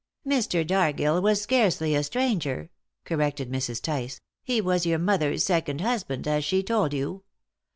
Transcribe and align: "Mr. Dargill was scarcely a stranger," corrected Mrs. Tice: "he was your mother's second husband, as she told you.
"Mr. 0.27 0.65
Dargill 0.65 1.21
was 1.21 1.41
scarcely 1.43 1.93
a 1.93 2.01
stranger," 2.01 2.71
corrected 3.05 3.51
Mrs. 3.51 3.79
Tice: 3.83 4.19
"he 4.43 4.59
was 4.59 4.83
your 4.83 4.97
mother's 4.97 5.43
second 5.43 5.79
husband, 5.79 6.27
as 6.27 6.43
she 6.43 6.63
told 6.63 6.91
you. 6.91 7.21